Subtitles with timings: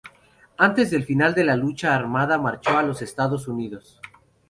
[0.57, 4.01] Antes del final de la lucha armada marchó a los Estados Unidos.